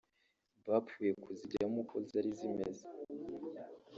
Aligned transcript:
bapfuye 0.67 1.11
kuzijyamo 1.23 1.77
uko 1.83 1.95
zari 2.09 2.31
zimeze 2.39 2.83